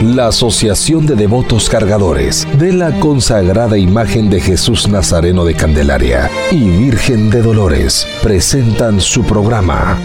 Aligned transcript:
la 0.00 0.28
Asociación 0.28 1.04
de 1.06 1.14
Devotos 1.14 1.68
Cargadores 1.68 2.46
de 2.58 2.72
la 2.72 2.98
consagrada 3.00 3.76
imagen 3.76 4.30
de 4.30 4.40
Jesús 4.40 4.88
Nazareno 4.88 5.44
de 5.44 5.54
Candelaria 5.54 6.30
y 6.50 6.70
Virgen 6.70 7.28
de 7.28 7.42
Dolores 7.42 8.06
presentan 8.22 9.00
su 9.00 9.24
programa 9.24 9.98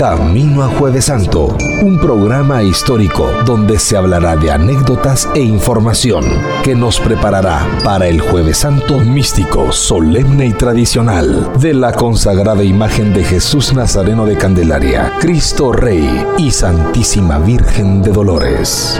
Camino 0.00 0.62
a 0.62 0.68
Jueves 0.68 1.04
Santo, 1.04 1.54
un 1.82 1.98
programa 2.00 2.62
histórico 2.62 3.30
donde 3.44 3.78
se 3.78 3.98
hablará 3.98 4.34
de 4.34 4.50
anécdotas 4.50 5.28
e 5.34 5.40
información 5.40 6.24
que 6.64 6.74
nos 6.74 6.98
preparará 6.98 7.68
para 7.84 8.08
el 8.08 8.18
Jueves 8.22 8.56
Santo 8.56 8.98
místico, 8.98 9.70
solemne 9.72 10.46
y 10.46 10.52
tradicional 10.54 11.52
de 11.60 11.74
la 11.74 11.92
consagrada 11.92 12.64
imagen 12.64 13.12
de 13.12 13.24
Jesús 13.24 13.74
Nazareno 13.74 14.24
de 14.24 14.38
Candelaria, 14.38 15.12
Cristo 15.20 15.70
Rey 15.70 16.26
y 16.38 16.50
Santísima 16.50 17.38
Virgen 17.38 18.00
de 18.00 18.10
Dolores. 18.10 18.98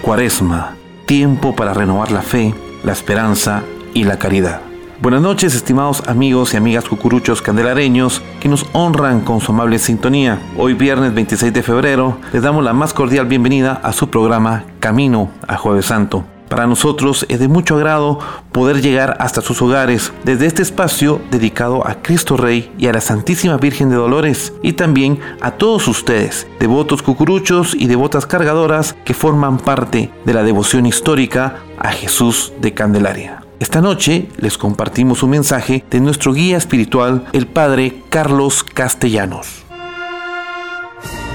Cuaresma, 0.00 0.76
tiempo 1.04 1.54
para 1.54 1.74
renovar 1.74 2.10
la 2.10 2.22
fe, 2.22 2.54
la 2.84 2.92
esperanza 2.92 3.62
y 3.94 4.04
la 4.04 4.18
caridad. 4.18 4.60
Buenas 5.00 5.22
noches, 5.22 5.54
estimados 5.54 6.02
amigos 6.06 6.54
y 6.54 6.56
amigas 6.56 6.84
cucuruchos 6.84 7.42
candelareños 7.42 8.22
que 8.40 8.48
nos 8.48 8.64
honran 8.72 9.22
con 9.22 9.40
su 9.40 9.52
amable 9.52 9.78
sintonía. 9.78 10.40
Hoy 10.56 10.74
viernes 10.74 11.14
26 11.14 11.52
de 11.52 11.62
febrero 11.62 12.18
les 12.32 12.42
damos 12.42 12.64
la 12.64 12.72
más 12.72 12.94
cordial 12.94 13.26
bienvenida 13.26 13.80
a 13.82 13.92
su 13.92 14.08
programa 14.08 14.64
Camino 14.80 15.30
a 15.46 15.56
Jueves 15.56 15.86
Santo. 15.86 16.24
Para 16.48 16.66
nosotros 16.66 17.26
es 17.28 17.40
de 17.40 17.48
mucho 17.48 17.74
agrado 17.74 18.18
poder 18.52 18.80
llegar 18.80 19.16
hasta 19.18 19.40
sus 19.40 19.60
hogares 19.60 20.12
desde 20.24 20.46
este 20.46 20.62
espacio 20.62 21.20
dedicado 21.30 21.86
a 21.86 21.96
Cristo 22.00 22.36
Rey 22.36 22.72
y 22.78 22.86
a 22.86 22.92
la 22.92 23.00
Santísima 23.00 23.56
Virgen 23.56 23.90
de 23.90 23.96
Dolores 23.96 24.52
y 24.62 24.74
también 24.74 25.18
a 25.40 25.50
todos 25.50 25.88
ustedes, 25.88 26.46
devotos 26.60 27.02
cucuruchos 27.02 27.74
y 27.74 27.88
devotas 27.88 28.26
cargadoras 28.26 28.94
que 29.04 29.14
forman 29.14 29.58
parte 29.58 30.12
de 30.24 30.34
la 30.34 30.44
devoción 30.44 30.86
histórica 30.86 31.56
a 31.78 31.90
Jesús 31.90 32.52
de 32.60 32.72
Candelaria. 32.72 33.43
Esta 33.64 33.80
noche 33.80 34.26
les 34.36 34.58
compartimos 34.58 35.22
un 35.22 35.30
mensaje 35.30 35.86
de 35.90 35.98
nuestro 35.98 36.34
guía 36.34 36.58
espiritual, 36.58 37.24
el 37.32 37.46
Padre 37.46 38.02
Carlos 38.10 38.62
Castellanos. 38.62 39.64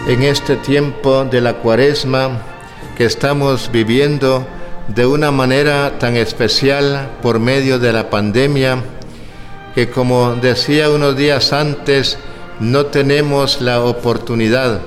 En 0.07 0.21
este 0.21 0.55
tiempo 0.55 1.25
de 1.25 1.41
la 1.41 1.55
cuaresma 1.55 2.39
que 2.95 3.05
estamos 3.05 3.71
viviendo 3.73 4.45
de 4.89 5.07
una 5.07 5.31
manera 5.31 5.97
tan 5.97 6.17
especial 6.17 7.09
por 7.23 7.39
medio 7.39 7.79
de 7.79 7.93
la 7.93 8.11
pandemia, 8.11 8.77
que 9.73 9.89
como 9.89 10.35
decía 10.35 10.91
unos 10.91 11.17
días 11.17 11.51
antes, 11.51 12.19
no 12.59 12.85
tenemos 12.85 13.59
la 13.59 13.81
oportunidad 13.81 14.81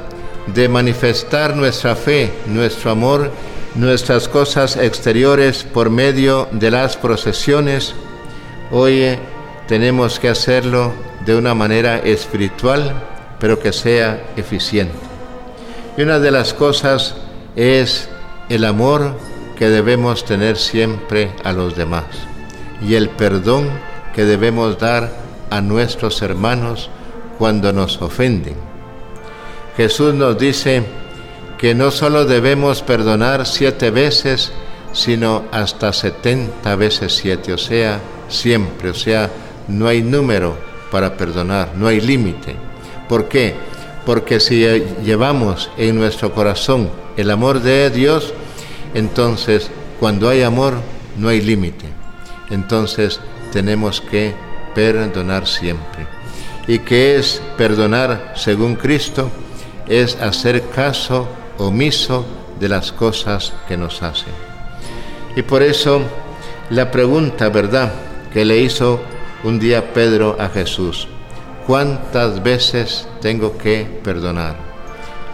de 0.54 0.68
manifestar 0.68 1.56
nuestra 1.56 1.96
fe, 1.96 2.32
nuestro 2.46 2.92
amor 2.92 3.32
nuestras 3.74 4.28
cosas 4.28 4.76
exteriores 4.76 5.64
por 5.64 5.90
medio 5.90 6.48
de 6.52 6.70
las 6.70 6.96
procesiones, 6.96 7.94
hoy 8.70 9.18
tenemos 9.66 10.18
que 10.18 10.28
hacerlo 10.28 10.92
de 11.24 11.36
una 11.36 11.54
manera 11.54 11.98
espiritual, 11.98 12.92
pero 13.38 13.58
que 13.58 13.72
sea 13.72 14.32
eficiente. 14.36 14.94
Y 15.96 16.02
una 16.02 16.18
de 16.18 16.30
las 16.30 16.52
cosas 16.52 17.14
es 17.56 18.08
el 18.48 18.64
amor 18.64 19.16
que 19.56 19.68
debemos 19.68 20.24
tener 20.24 20.56
siempre 20.56 21.32
a 21.44 21.52
los 21.52 21.76
demás 21.76 22.04
y 22.86 22.94
el 22.94 23.08
perdón 23.10 23.68
que 24.14 24.24
debemos 24.24 24.78
dar 24.78 25.10
a 25.50 25.60
nuestros 25.60 26.20
hermanos 26.22 26.90
cuando 27.38 27.72
nos 27.72 28.00
ofenden. 28.02 28.56
Jesús 29.76 30.14
nos 30.14 30.38
dice, 30.38 30.82
que 31.62 31.76
no 31.76 31.92
solo 31.92 32.24
debemos 32.24 32.82
perdonar 32.82 33.46
siete 33.46 33.92
veces, 33.92 34.50
sino 34.92 35.44
hasta 35.52 35.92
setenta 35.92 36.74
veces 36.74 37.14
siete, 37.14 37.52
o 37.52 37.56
sea, 37.56 38.00
siempre, 38.28 38.90
o 38.90 38.94
sea, 38.94 39.30
no 39.68 39.86
hay 39.86 40.02
número 40.02 40.58
para 40.90 41.16
perdonar, 41.16 41.68
no 41.76 41.86
hay 41.86 42.00
límite. 42.00 42.56
¿Por 43.08 43.28
qué? 43.28 43.54
Porque 44.04 44.40
si 44.40 44.58
llevamos 45.04 45.70
en 45.78 45.94
nuestro 45.94 46.34
corazón 46.34 46.90
el 47.16 47.30
amor 47.30 47.60
de 47.60 47.90
Dios, 47.90 48.34
entonces 48.92 49.70
cuando 50.00 50.28
hay 50.28 50.42
amor 50.42 50.74
no 51.16 51.28
hay 51.28 51.40
límite. 51.42 51.86
Entonces 52.50 53.20
tenemos 53.52 54.00
que 54.00 54.34
perdonar 54.74 55.46
siempre. 55.46 56.08
¿Y 56.66 56.80
qué 56.80 57.18
es 57.18 57.40
perdonar 57.56 58.32
según 58.34 58.74
Cristo? 58.74 59.30
Es 59.86 60.16
hacer 60.16 60.62
caso 60.74 61.28
omiso 61.66 62.24
de 62.60 62.68
las 62.68 62.92
cosas 62.92 63.52
que 63.68 63.76
nos 63.76 64.02
hacen. 64.02 64.32
Y 65.36 65.42
por 65.42 65.62
eso 65.62 66.02
la 66.70 66.90
pregunta, 66.90 67.48
¿verdad?, 67.48 67.92
que 68.32 68.44
le 68.44 68.58
hizo 68.58 69.00
un 69.44 69.58
día 69.58 69.92
Pedro 69.92 70.36
a 70.38 70.48
Jesús, 70.48 71.08
¿cuántas 71.66 72.42
veces 72.42 73.06
tengo 73.20 73.58
que 73.58 73.86
perdonar? 74.02 74.56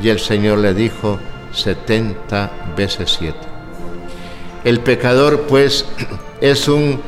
Y 0.03 0.09
el 0.09 0.19
Señor 0.19 0.59
le 0.59 0.75
dijo, 0.75 1.19
70 1.53 2.75
veces 2.77 3.17
siete. 3.19 3.47
El 4.65 4.81
pecador 4.81 5.43
pues 5.43 5.85
es 6.41 6.69
un 6.69 7.01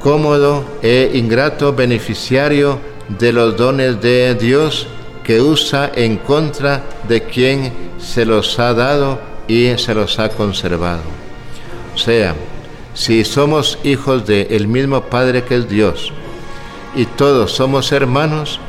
cómodo 0.00 0.64
e 0.82 1.10
ingrato 1.14 1.72
beneficiario 1.72 2.78
de 3.08 3.32
los 3.32 3.56
dones 3.56 4.00
de 4.00 4.34
Dios 4.34 4.86
que 5.24 5.40
usa 5.40 5.90
en 5.94 6.18
contra 6.18 6.82
de 7.08 7.24
quien 7.24 7.72
se 7.98 8.24
los 8.24 8.58
ha 8.58 8.74
dado 8.74 9.18
y 9.48 9.76
se 9.78 9.94
los 9.94 10.18
ha 10.18 10.28
conservado. 10.28 11.02
O 11.94 11.98
sea, 11.98 12.34
si 12.92 13.24
somos 13.24 13.78
hijos 13.82 14.26
del 14.26 14.46
el 14.50 14.68
mismo 14.68 15.00
Padre 15.02 15.42
que 15.42 15.56
es 15.56 15.68
Dios 15.68 16.12
y 16.94 17.06
todos 17.06 17.52
somos 17.52 17.90
hermanos, 17.90 18.60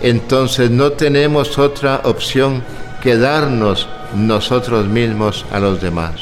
entonces 0.00 0.70
no 0.70 0.92
tenemos 0.92 1.58
otra 1.58 2.00
opción 2.04 2.62
que 3.02 3.16
darnos 3.16 3.88
nosotros 4.14 4.86
mismos 4.86 5.44
a 5.52 5.58
los 5.58 5.80
demás. 5.80 6.14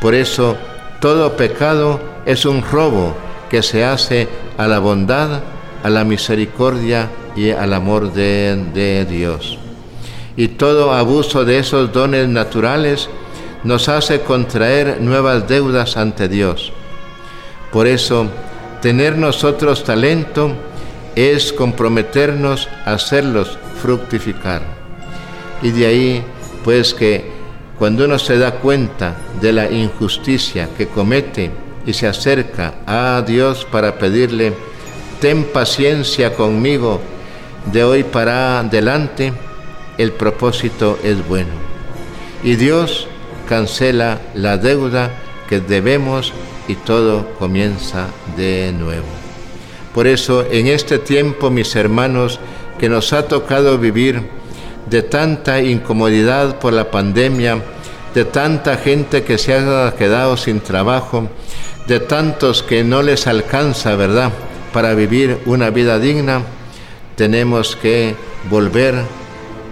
Por 0.00 0.14
eso, 0.14 0.56
todo 1.00 1.36
pecado 1.36 2.00
es 2.24 2.44
un 2.46 2.62
robo 2.62 3.14
que 3.50 3.62
se 3.62 3.84
hace 3.84 4.28
a 4.56 4.66
la 4.66 4.78
bondad, 4.78 5.40
a 5.82 5.90
la 5.90 6.04
misericordia 6.04 7.08
y 7.38 7.52
al 7.52 7.72
amor 7.72 8.12
de, 8.12 9.06
Dios 9.08 9.58
y 10.36 10.48
todo 10.48 10.92
abuso 10.92 11.44
de 11.44 11.58
esos 11.60 11.92
dones 11.92 12.28
naturales 12.28 13.08
nos 13.62 13.88
hace 13.88 14.22
contraer 14.22 15.00
nuevas 15.00 15.46
deudas 15.46 15.96
ante 15.96 16.28
Dios. 16.28 16.72
Por 17.72 17.86
eso, 17.86 18.26
tener 18.82 19.16
nosotros 19.16 19.84
talento 19.84 20.52
es 21.14 21.52
comprometernos 21.52 22.68
a 22.84 22.94
hacerlos 22.94 23.56
fructificar. 23.80 24.62
Y 25.62 25.70
de 25.70 25.86
ahí, 25.86 26.24
pues 26.64 26.94
que 26.94 27.30
cuando 27.78 28.04
uno 28.04 28.18
se 28.18 28.38
da 28.38 28.52
cuenta 28.52 29.16
de 29.40 29.52
la 29.52 29.70
injusticia 29.70 30.68
que 30.76 30.88
comete 30.88 31.50
y 31.86 31.92
se 31.92 32.08
acerca 32.08 32.74
a 32.86 33.22
Dios 33.26 33.64
para 33.64 33.96
pedirle, 33.98 34.54
ten 35.20 35.44
paciencia 35.44 36.34
conmigo 36.34 37.00
de 37.72 37.84
hoy 37.84 38.02
para 38.02 38.60
adelante, 38.60 39.32
el 39.98 40.12
propósito 40.12 40.98
es 41.02 41.26
bueno. 41.26 41.50
Y 42.42 42.56
Dios 42.56 43.08
cancela 43.48 44.20
la 44.34 44.56
deuda 44.56 45.10
que 45.48 45.60
debemos 45.60 46.32
y 46.68 46.74
todo 46.74 47.34
comienza 47.38 48.06
de 48.36 48.72
nuevo. 48.72 49.06
Por 49.94 50.06
eso 50.06 50.46
en 50.50 50.68
este 50.68 50.98
tiempo, 50.98 51.50
mis 51.50 51.74
hermanos, 51.74 52.38
que 52.78 52.88
nos 52.88 53.12
ha 53.12 53.26
tocado 53.26 53.78
vivir 53.78 54.28
de 54.88 55.02
tanta 55.02 55.60
incomodidad 55.60 56.58
por 56.58 56.72
la 56.72 56.90
pandemia, 56.90 57.62
de 58.14 58.24
tanta 58.24 58.76
gente 58.76 59.24
que 59.24 59.38
se 59.38 59.54
ha 59.54 59.92
quedado 59.96 60.36
sin 60.36 60.60
trabajo, 60.60 61.28
de 61.86 62.00
tantos 62.00 62.62
que 62.62 62.84
no 62.84 63.02
les 63.02 63.26
alcanza, 63.26 63.96
¿verdad?, 63.96 64.30
para 64.72 64.94
vivir 64.94 65.38
una 65.46 65.70
vida 65.70 65.98
digna, 65.98 66.42
tenemos 67.18 67.74
que 67.74 68.14
volver 68.48 68.94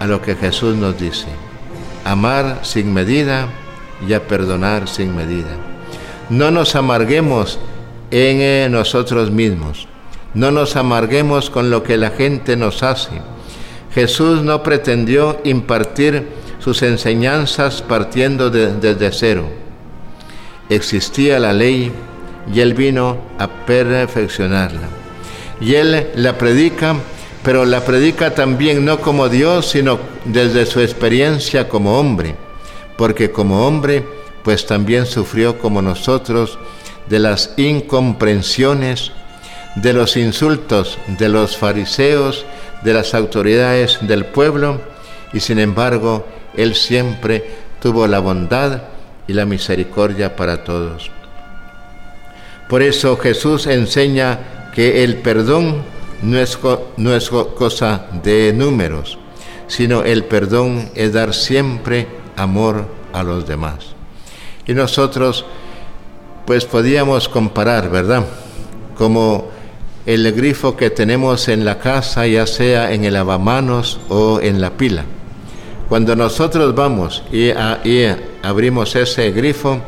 a 0.01 0.05
lo 0.05 0.21
que 0.21 0.35
Jesús 0.35 0.75
nos 0.75 0.99
dice, 0.99 1.27
amar 2.03 2.59
sin 2.63 2.93
medida 2.93 3.47
y 4.05 4.11
a 4.11 4.27
perdonar 4.27 4.89
sin 4.89 5.15
medida. 5.15 5.55
No 6.29 6.51
nos 6.51 6.75
amarguemos 6.75 7.57
en 8.11 8.41
eh, 8.41 8.67
nosotros 8.69 9.31
mismos, 9.31 9.87
no 10.33 10.51
nos 10.51 10.75
amarguemos 10.75 11.49
con 11.49 11.69
lo 11.69 11.83
que 11.83 11.95
la 11.95 12.09
gente 12.09 12.57
nos 12.57 12.83
hace. 12.83 13.21
Jesús 13.95 14.43
no 14.43 14.61
pretendió 14.61 15.39
impartir 15.45 16.27
sus 16.59 16.83
enseñanzas 16.83 17.81
partiendo 17.81 18.49
desde 18.49 19.11
cero. 19.13 19.47
Existía 20.69 21.39
la 21.39 21.53
ley, 21.53 21.93
y 22.53 22.59
Él 22.59 22.73
vino 22.73 23.17
a 23.39 23.47
perfeccionarla. 23.47 24.89
Y 25.61 25.75
Él 25.75 26.11
la 26.15 26.37
predica, 26.37 26.95
pero 27.43 27.65
la 27.65 27.83
predica 27.85 28.33
también 28.33 28.83
no 28.85 28.99
como 28.99 29.29
Dios, 29.29 29.69
sino 29.69 29.99
desde 30.25 30.65
su 30.65 30.81
experiencia 30.81 31.69
como 31.69 31.99
hombre, 31.99 32.35
porque 32.97 33.31
como 33.31 33.65
hombre, 33.65 34.03
pues 34.43 34.65
también 34.65 35.05
sufrió 35.05 35.59
como 35.59 35.81
nosotros 35.81 36.57
de 37.09 37.19
las 37.19 37.53
incomprensiones, 37.57 39.11
de 39.75 39.93
los 39.93 40.17
insultos 40.17 40.97
de 41.07 41.29
los 41.29 41.55
fariseos, 41.55 42.45
de 42.83 42.93
las 42.93 43.13
autoridades 43.13 43.99
del 44.01 44.25
pueblo, 44.25 44.81
y 45.33 45.39
sin 45.39 45.59
embargo, 45.59 46.25
Él 46.55 46.75
siempre 46.75 47.45
tuvo 47.81 48.07
la 48.07 48.19
bondad 48.19 48.83
y 49.27 49.33
la 49.33 49.45
misericordia 49.45 50.35
para 50.35 50.63
todos. 50.63 51.11
Por 52.69 52.81
eso 52.81 53.17
Jesús 53.17 53.67
enseña 53.67 54.71
que 54.73 55.03
el 55.03 55.17
perdón 55.17 55.83
no 56.21 56.37
es, 56.37 56.57
no 56.97 57.15
es 57.15 57.29
cosa 57.29 58.07
de 58.23 58.53
números, 58.53 59.17
sino 59.67 60.03
el 60.03 60.25
perdón 60.25 60.89
es 60.95 61.13
dar 61.13 61.33
siempre 61.33 62.07
amor 62.35 62.85
a 63.13 63.23
los 63.23 63.47
demás. 63.47 63.95
Y 64.65 64.73
nosotros, 64.73 65.45
pues 66.45 66.65
podíamos 66.65 67.29
comparar, 67.29 67.89
¿verdad? 67.89 68.25
Como 68.97 69.49
el 70.05 70.31
grifo 70.31 70.77
que 70.77 70.89
tenemos 70.89 71.49
en 71.49 71.65
la 71.65 71.79
casa, 71.79 72.25
ya 72.27 72.47
sea 72.47 72.93
en 72.93 73.03
el 73.03 73.13
lavamanos 73.13 73.99
o 74.09 74.39
en 74.41 74.61
la 74.61 74.71
pila. 74.71 75.03
Cuando 75.89 76.15
nosotros 76.15 76.75
vamos 76.75 77.23
y, 77.31 77.51
abrimos 78.43 78.95
ese 78.95 79.31
grifo, 79.31 79.79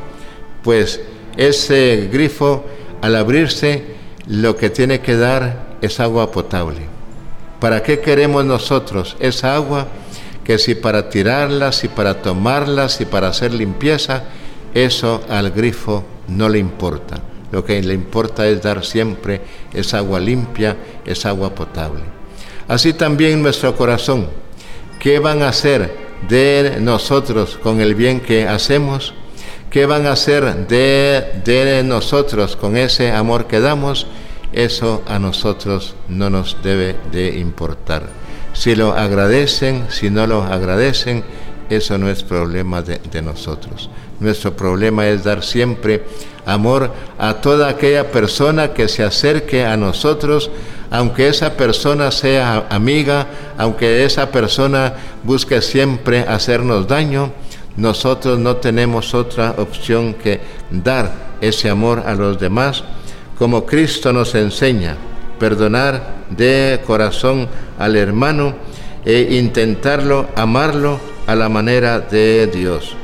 pues 0.63 1.01
ese 1.35 2.09
grifo 2.11 2.65
al 3.01 3.15
abrirse 3.15 3.83
lo 4.27 4.55
que 4.55 4.69
tiene 4.69 4.99
que 5.01 5.15
dar 5.15 5.68
es 5.81 5.99
agua 5.99 6.31
potable. 6.31 6.81
¿Para 7.59 7.83
qué 7.83 7.99
queremos 7.99 8.45
nosotros 8.45 9.17
esa 9.19 9.55
agua? 9.55 9.87
Que 10.43 10.57
si 10.57 10.75
para 10.75 11.09
tirarla, 11.09 11.71
si 11.71 11.87
para 11.87 12.21
tomarla, 12.21 12.89
si 12.89 13.05
para 13.05 13.27
hacer 13.27 13.53
limpieza, 13.53 14.23
eso 14.73 15.21
al 15.29 15.51
grifo 15.51 16.03
no 16.27 16.49
le 16.49 16.59
importa. 16.59 17.21
Lo 17.51 17.65
que 17.65 17.81
le 17.81 17.93
importa 17.93 18.47
es 18.47 18.61
dar 18.61 18.85
siempre 18.85 19.41
esa 19.73 19.99
agua 19.99 20.19
limpia, 20.19 20.77
esa 21.05 21.29
agua 21.29 21.53
potable. 21.53 22.03
Así 22.67 22.93
también 22.93 23.41
nuestro 23.41 23.75
corazón 23.75 24.27
¿Qué 24.99 25.19
van 25.19 25.43
a 25.43 25.49
hacer 25.49 25.89
de 26.27 26.75
nosotros 26.81 27.57
con 27.63 27.79
el 27.79 27.95
bien 27.95 28.19
que 28.19 28.45
hacemos? 28.45 29.13
¿Qué 29.71 29.85
van 29.85 30.05
a 30.07 30.11
hacer 30.11 30.67
de, 30.67 31.83
nosotros 31.85 32.57
con 32.57 32.75
ese 32.75 33.11
amor 33.11 33.47
que 33.47 33.61
damos? 33.61 34.07
Eso 34.53 35.03
a 35.07 35.19
nosotros 35.19 35.95
no 36.07 36.29
nos 36.29 36.57
debe 36.63 36.95
de 37.11 37.37
importar. 37.37 38.03
Si 38.53 38.75
lo 38.75 38.93
agradecen, 38.93 39.85
si 39.89 40.09
no 40.09 40.25
lo 40.27 40.43
agradecen, 40.43 41.23
eso 41.69 41.97
no 41.97 42.09
es 42.09 42.23
problema 42.23 42.81
de, 42.81 42.97
de 42.97 43.21
nosotros. 43.21 43.89
Nuestro 44.19 44.55
problema 44.55 45.07
es 45.07 45.23
dar 45.23 45.43
siempre 45.43 46.03
amor 46.45 46.91
a 47.19 47.35
toda 47.35 47.69
aquella 47.69 48.11
persona 48.11 48.73
que 48.73 48.87
se 48.87 49.03
acerque 49.03 49.65
a 49.65 49.77
nosotros 49.77 50.49
aunque 50.91 51.27
esa 51.27 51.53
persona 51.53 52.11
sea 52.11 52.67
amiga, 52.69 53.27
aunque 53.57 54.03
esa 54.03 54.31
persona 54.31 54.93
busque 55.23 55.61
siempre 55.61 56.21
hacernos 56.21 56.87
daño, 56.87 57.31
nosotros 57.77 58.39
no 58.39 58.57
tenemos 58.57 59.13
otra 59.13 59.55
opción 59.57 60.15
que 60.15 60.41
dar 60.71 61.11
ese 61.41 61.69
amor 61.69 62.03
a 62.05 62.13
los 62.15 62.39
demás, 62.39 62.83
como 63.39 63.65
Cristo 63.65 64.11
nos 64.11 64.35
enseña, 64.35 64.97
perdonar 65.39 66.25
de 66.29 66.81
corazón 66.85 67.47
al 67.79 67.95
hermano 67.95 68.53
e 69.05 69.29
intentarlo, 69.31 70.27
amarlo 70.35 70.99
a 71.25 71.35
la 71.35 71.47
manera 71.47 72.01
de 72.01 72.47
Dios. 72.47 72.97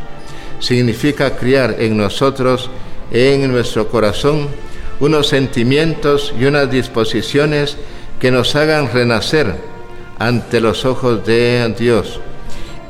Significa 0.59 1.37
criar 1.37 1.77
en 1.79 1.95
nosotros, 1.95 2.69
en 3.11 3.49
nuestro 3.49 3.87
corazón, 3.87 4.49
unos 4.99 5.27
sentimientos 5.27 6.33
y 6.37 6.43
unas 6.43 6.69
disposiciones 6.69 7.77
que 8.19 8.29
nos 8.29 8.57
hagan 8.57 8.91
renacer 8.91 9.55
ante 10.19 10.59
los 10.59 10.83
ojos 10.83 11.25
de 11.25 11.73
Dios 11.79 12.19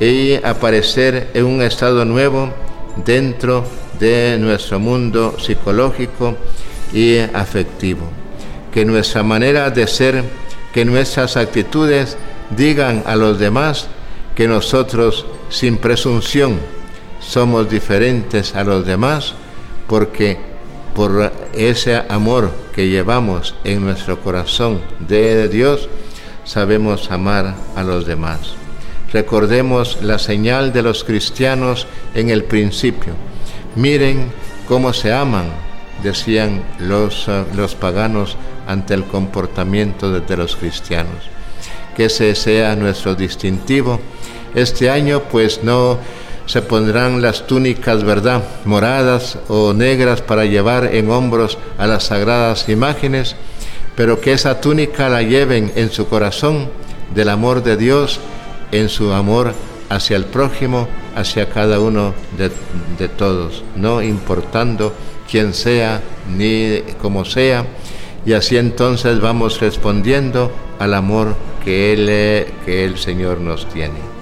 y 0.00 0.34
aparecer 0.44 1.30
en 1.34 1.44
un 1.44 1.62
estado 1.62 2.04
nuevo 2.04 2.52
dentro 3.04 3.64
de 4.00 4.36
nuestro 4.40 4.80
mundo 4.80 5.36
psicológico 5.38 6.36
y 6.92 7.18
afectivo. 7.18 8.08
Que 8.72 8.84
nuestra 8.84 9.22
manera 9.22 9.70
de 9.70 9.86
ser, 9.86 10.24
que 10.72 10.84
nuestras 10.84 11.36
actitudes 11.36 12.16
digan 12.50 13.02
a 13.06 13.16
los 13.16 13.38
demás 13.38 13.88
que 14.34 14.46
nosotros 14.46 15.24
sin 15.48 15.78
presunción 15.78 16.60
somos 17.20 17.68
diferentes 17.68 18.54
a 18.54 18.62
los 18.64 18.86
demás 18.86 19.34
porque 19.88 20.38
por 20.94 21.32
ese 21.52 21.96
amor 22.08 22.50
que 22.74 22.88
llevamos 22.88 23.54
en 23.64 23.84
nuestro 23.84 24.20
corazón 24.20 24.80
de 25.00 25.48
Dios, 25.48 25.88
sabemos 26.44 27.10
amar 27.10 27.54
a 27.74 27.82
los 27.82 28.06
demás. 28.06 28.54
Recordemos 29.12 29.98
la 30.02 30.18
señal 30.18 30.72
de 30.72 30.82
los 30.82 31.04
cristianos 31.04 31.86
en 32.14 32.30
el 32.30 32.44
principio. 32.44 33.12
Miren 33.74 34.32
cómo 34.66 34.92
se 34.92 35.12
aman, 35.12 35.46
decían 36.06 36.62
los, 36.78 37.28
eh, 37.28 37.44
los 37.54 37.74
paganos 37.74 38.36
ante 38.66 38.94
el 38.94 39.04
comportamiento 39.04 40.10
de, 40.10 40.20
de 40.20 40.36
los 40.36 40.56
cristianos. 40.56 41.24
Que 41.96 42.06
ese 42.06 42.34
sea 42.34 42.76
nuestro 42.76 43.14
distintivo. 43.14 44.00
Este 44.54 44.88
año 44.88 45.24
pues 45.30 45.62
no 45.62 45.98
se 46.46 46.62
pondrán 46.62 47.20
las 47.20 47.46
túnicas, 47.46 48.04
¿verdad?, 48.04 48.42
moradas 48.64 49.38
o 49.48 49.72
negras 49.72 50.22
para 50.22 50.44
llevar 50.44 50.94
en 50.94 51.10
hombros 51.10 51.58
a 51.76 51.86
las 51.86 52.04
sagradas 52.04 52.68
imágenes, 52.68 53.34
pero 53.96 54.20
que 54.20 54.32
esa 54.32 54.60
túnica 54.60 55.08
la 55.08 55.22
lleven 55.22 55.72
en 55.74 55.90
su 55.90 56.06
corazón 56.06 56.68
del 57.14 57.30
amor 57.30 57.64
de 57.64 57.76
Dios, 57.76 58.20
en 58.70 58.88
su 58.88 59.12
amor 59.12 59.54
hacia 59.88 60.16
el 60.16 60.26
prójimo, 60.26 60.86
hacia 61.16 61.50
cada 61.50 61.80
uno 61.80 62.14
de, 62.38 62.50
de 62.98 63.08
todos, 63.08 63.64
no 63.74 64.02
importando 64.02 64.92
quién 65.30 65.54
sea 65.54 66.02
ni 66.36 66.80
cómo 67.00 67.24
sea, 67.24 67.64
y 68.24 68.32
así 68.32 68.56
entonces 68.56 69.20
vamos 69.20 69.60
respondiendo 69.60 70.50
al 70.78 70.94
amor 70.94 71.36
que, 71.64 71.92
él, 71.92 72.46
que 72.64 72.84
el 72.84 72.98
Señor 72.98 73.40
nos 73.40 73.68
tiene. 73.68 74.15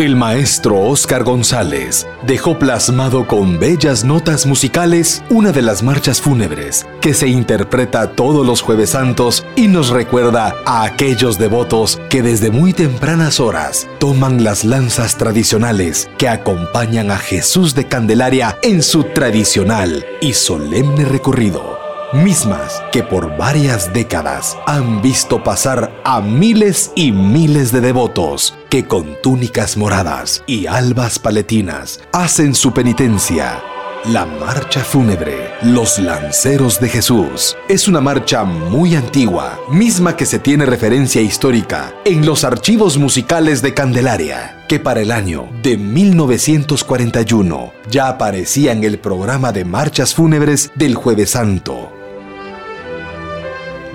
El 0.00 0.16
maestro 0.16 0.80
Oscar 0.80 1.24
González 1.24 2.06
dejó 2.26 2.58
plasmado 2.58 3.28
con 3.28 3.58
bellas 3.58 4.02
notas 4.02 4.46
musicales 4.46 5.22
una 5.28 5.52
de 5.52 5.60
las 5.60 5.82
marchas 5.82 6.22
fúnebres 6.22 6.86
que 7.02 7.12
se 7.12 7.28
interpreta 7.28 8.12
todos 8.12 8.46
los 8.46 8.62
jueves 8.62 8.88
santos 8.88 9.44
y 9.56 9.68
nos 9.68 9.90
recuerda 9.90 10.54
a 10.64 10.84
aquellos 10.84 11.36
devotos 11.36 12.00
que 12.08 12.22
desde 12.22 12.50
muy 12.50 12.72
tempranas 12.72 13.40
horas 13.40 13.86
toman 13.98 14.42
las 14.42 14.64
lanzas 14.64 15.18
tradicionales 15.18 16.08
que 16.16 16.30
acompañan 16.30 17.10
a 17.10 17.18
Jesús 17.18 17.74
de 17.74 17.86
Candelaria 17.86 18.56
en 18.62 18.82
su 18.82 19.02
tradicional 19.02 20.06
y 20.22 20.32
solemne 20.32 21.04
recorrido 21.04 21.78
mismas 22.14 22.82
que 22.90 23.02
por 23.02 23.36
varias 23.36 23.92
décadas 23.92 24.56
han 24.66 25.00
visto 25.00 25.44
pasar 25.44 25.92
a 26.04 26.20
miles 26.20 26.90
y 26.96 27.12
miles 27.12 27.70
de 27.70 27.80
devotos 27.80 28.54
que 28.70 28.86
con 28.86 29.20
túnicas 29.20 29.76
moradas 29.76 30.44
y 30.46 30.66
albas 30.66 31.18
paletinas 31.18 32.00
hacen 32.12 32.54
su 32.54 32.72
penitencia. 32.72 33.60
La 34.06 34.24
marcha 34.24 34.80
fúnebre, 34.80 35.50
los 35.62 35.98
lanceros 35.98 36.80
de 36.80 36.88
Jesús, 36.88 37.56
es 37.68 37.86
una 37.86 38.00
marcha 38.00 38.44
muy 38.44 38.94
antigua, 38.94 39.58
misma 39.70 40.16
que 40.16 40.24
se 40.24 40.38
tiene 40.38 40.64
referencia 40.64 41.20
histórica 41.20 41.92
en 42.06 42.24
los 42.24 42.44
archivos 42.44 42.96
musicales 42.96 43.60
de 43.60 43.74
Candelaria, 43.74 44.64
que 44.68 44.78
para 44.78 45.00
el 45.00 45.10
año 45.10 45.50
de 45.62 45.76
1941 45.76 47.72
ya 47.90 48.08
aparecía 48.08 48.72
en 48.72 48.84
el 48.84 48.98
programa 48.98 49.52
de 49.52 49.66
marchas 49.66 50.14
fúnebres 50.14 50.70
del 50.76 50.94
Jueves 50.94 51.30
Santo 51.30 51.92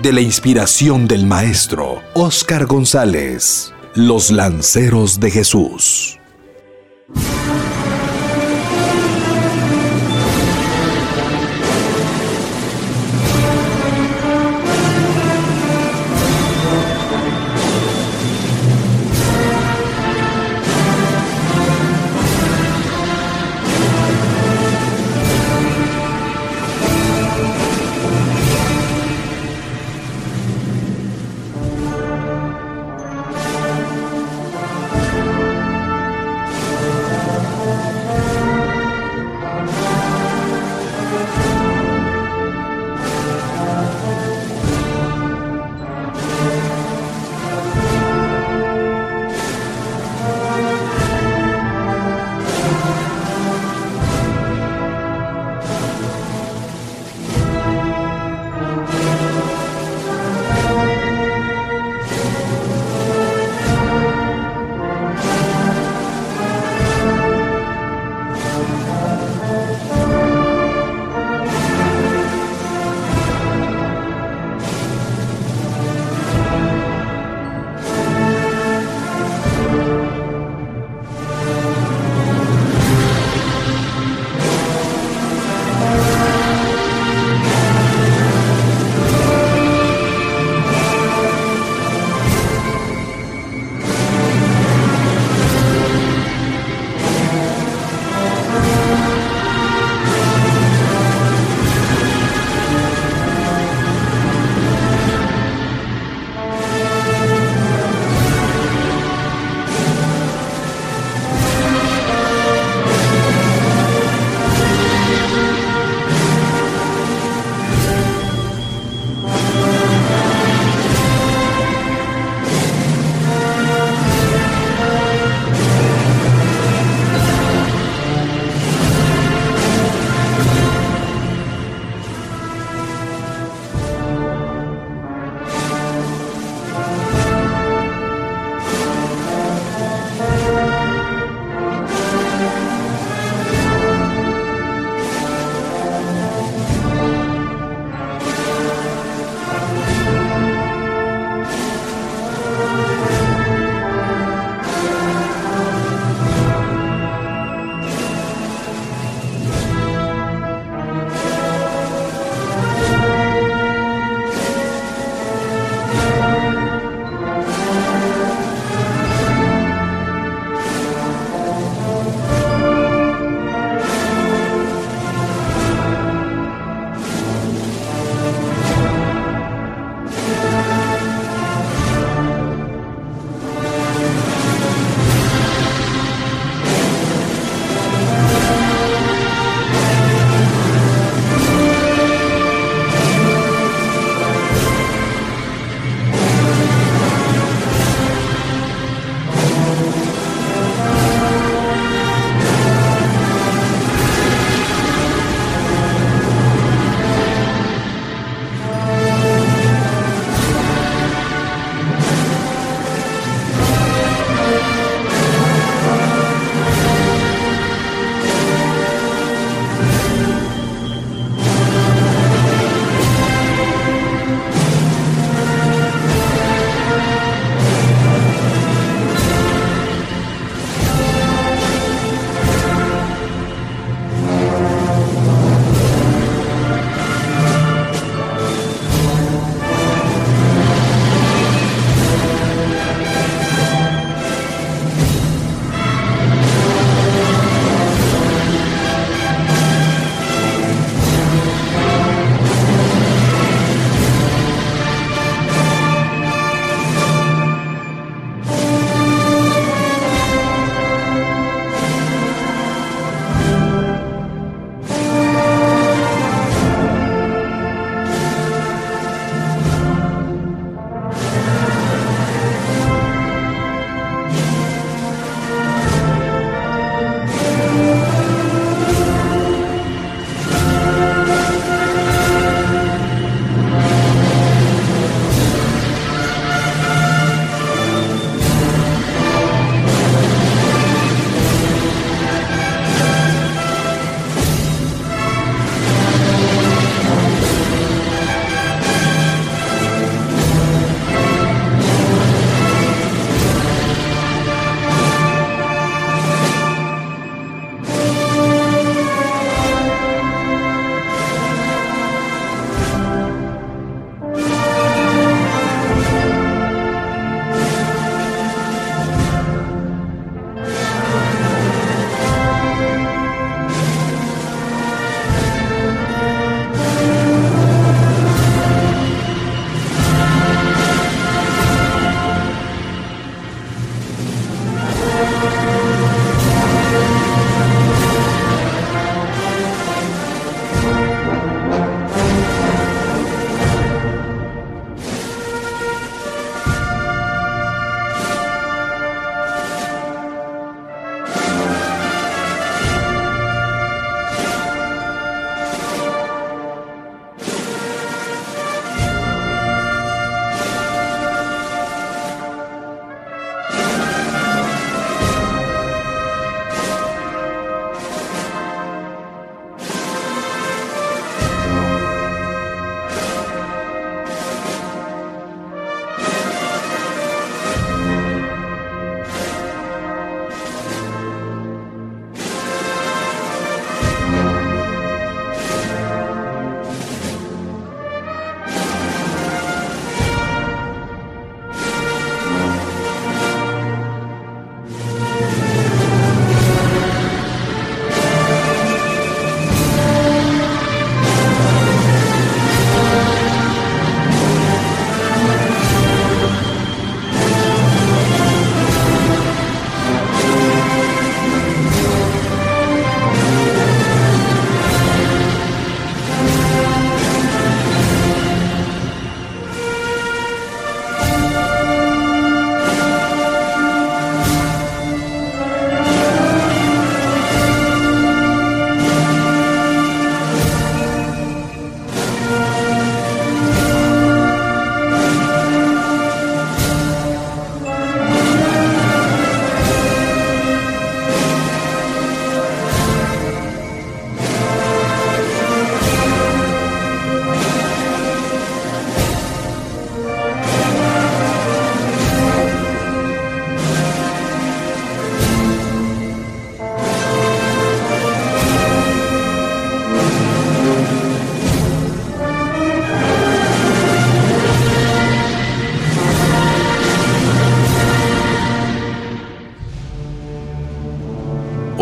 de 0.02 0.12
la 0.12 0.20
inspiración 0.20 1.08
del 1.08 1.26
maestro 1.26 2.02
Oscar 2.14 2.66
González, 2.66 3.72
Los 3.96 4.30
Lanceros 4.30 5.20
de 5.20 5.30
Jesús. 5.30 6.20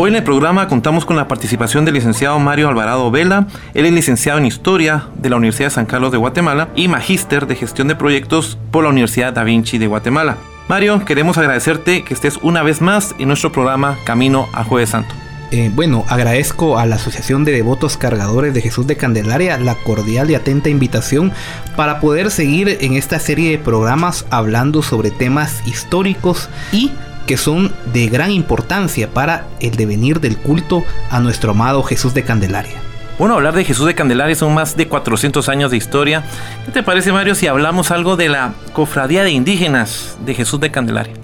Hoy 0.05 0.11
en 0.11 0.17
el 0.17 0.23
programa 0.23 0.69
contamos 0.69 1.07
con 1.07 1.17
la 1.17 1.29
participación 1.29 1.87
del 1.87 1.95
licenciado 1.95 2.39
Mario 2.39 2.69
Alvarado 2.69 3.11
Vela. 3.11 3.47
Él 3.73 3.87
es 3.87 3.93
licenciado 3.95 4.39
en 4.39 4.45
Historia 4.45 5.09
de 5.17 5.31
la 5.31 5.37
Universidad 5.37 5.69
de 5.69 5.75
San 5.77 5.87
Carlos 5.87 6.13
de 6.13 6.19
Guatemala 6.19 6.69
y 6.77 6.89
magíster 6.89 7.47
de 7.47 7.57
Gestión 7.57 7.89
de 7.89 7.97
Proyectos 7.97 8.59
por 8.71 8.85
la 8.85 8.91
Universidad 8.91 9.33
Da 9.33 9.45
Vinci 9.45 9.79
de 9.79 9.87
Guatemala. 9.87 10.37
Mario, 10.69 11.03
queremos 11.07 11.39
agradecerte 11.39 12.05
que 12.05 12.13
estés 12.13 12.39
una 12.43 12.63
vez 12.63 12.83
más 12.83 13.15
en 13.19 13.29
nuestro 13.29 13.51
programa 13.51 13.97
Camino 14.05 14.47
al 14.53 14.65
Jueves 14.65 14.91
Santo. 14.91 15.15
Eh, 15.53 15.71
bueno, 15.75 16.05
agradezco 16.11 16.79
a 16.79 16.85
la 16.85 16.97
Asociación 16.97 17.47
de 17.47 17.53
Devotos 17.53 17.97
Cargadores 17.97 18.53
de 18.53 18.61
Jesús 18.61 18.87
de 18.87 18.99
Candelaria 18.99 19.57
la 19.57 19.75
cordial 19.75 20.31
y 20.31 20.35
atenta 20.35 20.69
invitación 20.69 21.33
para 21.77 22.01
poder 22.01 22.31
seguir 22.31 22.77
en 22.83 22.93
esta 22.93 23.19
serie 23.19 23.53
de 23.53 23.59
programas 23.59 24.27
hablando 24.29 24.83
sobre 24.83 25.11
temas 25.11 25.67
históricos 25.67 26.51
y 26.73 26.91
que 27.27 27.37
son 27.37 27.73
de 27.93 28.09
gran 28.09 28.31
importancia 28.31 29.09
para 29.09 29.47
el 29.61 29.77
devenir 29.77 30.21
del 30.21 30.37
culto 30.37 30.85
a 31.11 31.21
nuestro 31.21 31.53
amado 31.53 31.83
Jesús 31.83 32.15
de 32.15 32.25
Candelaria. 32.25 32.81
Bueno, 33.19 33.35
hablar 33.35 33.55
de 33.55 33.65
Jesús 33.65 33.87
de 33.87 33.95
Candelaria 33.95 34.35
son 34.35 34.55
más 34.55 34.77
de 34.77 34.89
400 34.89 35.49
años 35.49 35.71
de 35.71 35.77
historia. 35.77 36.25
¿Qué 36.67 36.73
te 36.73 36.83
parece, 36.83 37.13
Mario, 37.13 37.37
si 37.37 37.47
hablamos 37.47 37.93
algo 37.93 38.17
de 38.17 38.29
la 38.29 38.55
cofradía 38.73 39.23
de 39.23 39.31
indígenas 39.31 40.17
de 40.25 40.35
Jesús 40.35 40.59
de 40.59 40.73
Candelaria? 40.73 41.15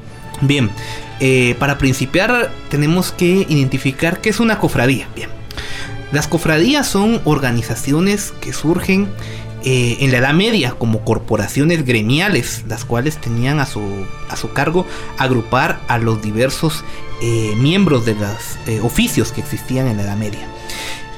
Bien, 0.41 0.71
eh, 1.19 1.57
para 1.59 1.79
principiar 1.79 2.51
tenemos 2.69 3.11
que 3.11 3.45
identificar 3.49 4.21
qué 4.21 4.31
es 4.31 4.39
una 4.39 4.59
cofradía. 4.59 5.09
Bien, 5.17 5.31
las 6.13 6.29
cofradías 6.29 6.87
son 6.87 7.21
organizaciones 7.25 8.33
que 8.41 8.53
surgen 8.53 9.09
eh, 9.63 9.99
en 10.01 10.11
la 10.11 10.19
Edad 10.19 10.33
Media 10.33 10.75
como 10.79 11.05
corporaciones 11.05 11.85
gremiales, 11.85 12.65
las 12.67 12.87
cuales 12.87 13.19
tenían 13.19 13.61
a 13.61 13.67
su, 13.67 13.83
a 14.31 14.37
su 14.37 14.53
cargo 14.53 14.87
agrupar 15.19 15.81
a 15.87 15.99
los 15.99 16.23
diversos 16.23 16.83
eh, 17.21 17.53
miembros 17.57 18.07
de 18.07 18.15
los 18.15 18.59
eh, 18.67 18.81
oficios 18.83 19.33
que 19.33 19.43
existían 19.43 19.87
en 19.87 19.99
la 19.99 20.05
Edad 20.05 20.17
Media. 20.17 20.49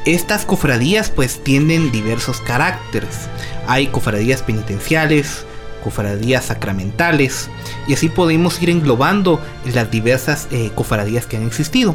Estas 0.06 0.44
cofradías 0.44 1.10
pues 1.10 1.44
tienen 1.44 1.92
diversos 1.92 2.40
caracteres. 2.40 3.28
Hay 3.68 3.86
cofradías 3.86 4.42
penitenciales, 4.42 5.46
cofradías 5.84 6.46
sacramentales 6.46 7.48
y 7.86 7.94
así 7.94 8.08
podemos 8.08 8.60
ir 8.60 8.70
englobando 8.70 9.40
las 9.72 9.88
diversas 9.92 10.48
cofradías 10.74 11.26
que 11.26 11.36
han 11.36 11.46
existido. 11.46 11.94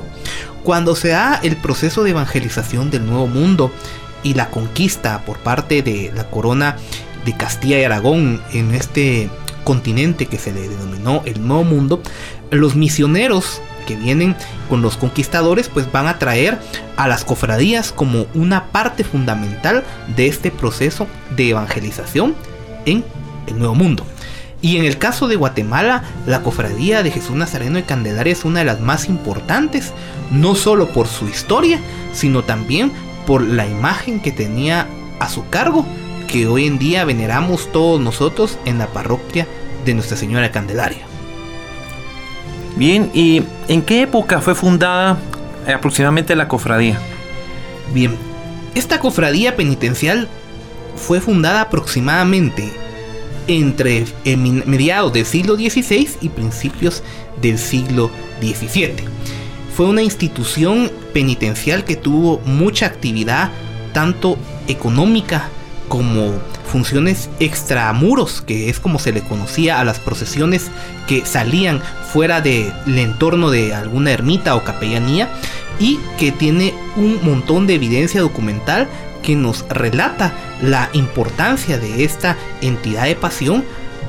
Cuando 0.64 0.96
se 0.96 1.10
da 1.10 1.40
el 1.44 1.58
proceso 1.58 2.04
de 2.04 2.12
evangelización 2.12 2.90
del 2.90 3.06
Nuevo 3.06 3.28
Mundo, 3.28 3.72
y 4.28 4.34
la 4.34 4.50
conquista 4.50 5.22
por 5.26 5.38
parte 5.38 5.82
de 5.82 6.12
la 6.14 6.30
corona 6.30 6.76
de 7.24 7.36
Castilla 7.38 7.80
y 7.80 7.86
Aragón 7.86 8.42
en 8.52 8.76
este 8.76 9.30
continente 9.64 10.26
que 10.26 10.38
se 10.38 10.52
le 10.52 10.68
denominó 10.68 11.22
el 11.26 11.48
Nuevo 11.48 11.64
Mundo, 11.64 12.02
los 12.52 12.76
misioneros 12.76 13.62
que 13.86 13.96
vienen 13.96 14.36
con 14.70 14.82
los 14.82 14.98
conquistadores 14.98 15.70
pues 15.70 15.90
van 15.94 16.08
a 16.08 16.20
traer 16.20 16.60
a 16.98 17.08
las 17.08 17.24
cofradías 17.24 17.94
como 17.94 18.28
una 18.34 18.66
parte 18.66 19.06
fundamental 19.06 19.86
de 20.18 20.28
este 20.28 20.52
proceso 20.52 21.08
de 21.38 21.52
evangelización 21.52 22.36
en 22.86 23.06
el 23.48 23.58
Nuevo 23.58 23.76
Mundo. 23.76 24.06
Y 24.62 24.76
en 24.76 24.84
el 24.84 24.98
caso 24.98 25.30
de 25.30 25.38
Guatemala, 25.38 26.04
la 26.26 26.42
cofradía 26.42 27.02
de 27.02 27.12
Jesús 27.12 27.36
Nazareno 27.36 27.76
de 27.76 27.84
Candelaria 27.84 28.34
es 28.34 28.44
una 28.44 28.60
de 28.60 28.66
las 28.66 28.82
más 28.82 29.08
importantes, 29.08 29.94
no 30.32 30.56
solo 30.56 30.90
por 30.90 31.08
su 31.08 31.30
historia, 31.30 31.80
sino 32.12 32.44
también 32.44 32.92
por 33.28 33.42
la 33.44 33.68
imagen 33.68 34.22
que 34.22 34.32
tenía 34.32 34.88
a 35.20 35.30
su 35.30 35.48
cargo, 35.50 35.86
que 36.28 36.48
hoy 36.48 36.66
en 36.66 36.80
día 36.80 37.04
veneramos 37.04 37.72
todos 37.72 38.00
nosotros 38.00 38.58
en 38.66 38.80
la 38.80 38.88
parroquia 38.88 39.46
de 39.86 39.94
Nuestra 39.94 40.18
Señora 40.18 40.52
Candelaria. 40.52 41.06
Bien, 42.78 43.12
¿y 43.14 43.44
en 43.68 43.82
qué 43.82 44.04
época 44.04 44.40
fue 44.40 44.56
fundada 44.56 45.18
aproximadamente 45.68 46.36
la 46.36 46.48
cofradía? 46.48 46.98
Bien, 47.94 48.16
esta 48.76 49.00
cofradía 49.00 49.58
penitencial 49.58 50.30
fue 50.96 51.20
fundada 51.20 51.62
aproximadamente 51.62 52.72
entre 53.48 54.06
mediados 54.26 55.12
del 55.12 55.26
siglo 55.26 55.56
XVI 55.56 56.10
y 56.22 56.30
principios 56.30 57.04
del 57.42 57.58
siglo 57.58 58.10
XVII 58.42 59.18
fue 59.78 59.86
una 59.86 60.02
institución 60.02 60.92
penitencial 61.14 61.84
que 61.84 61.96
tuvo 61.96 62.40
mucha 62.46 62.88
actividad, 62.88 63.52
tanto 63.94 64.36
económica 64.68 65.50
como 65.88 66.34
funciones 66.66 67.30
extramuros, 67.40 68.42
que 68.42 68.72
es 68.72 68.80
como 68.80 68.98
se 68.98 69.12
le 69.12 69.22
conocía 69.22 69.80
a 69.80 69.84
las 69.84 70.00
procesiones 70.00 70.72
que 71.06 71.28
salían 71.28 71.80
fuera 72.12 72.42
del 72.42 72.74
entorno 72.88 73.52
de 73.52 73.76
alguna 73.76 74.10
ermita 74.10 74.56
o 74.56 74.64
capellanía, 74.64 75.30
y 75.80 76.00
que 76.18 76.32
tiene 76.32 76.74
un 76.96 77.20
montón 77.24 77.68
de 77.68 77.76
evidencia 77.76 78.22
documental 78.22 78.88
que 79.22 79.36
nos 79.36 79.64
relata 79.70 80.34
la 80.60 80.90
importancia 80.94 81.78
de 81.78 82.04
esta 82.04 82.36
entidad 82.62 83.04
de 83.04 83.14
pasión, 83.14 83.64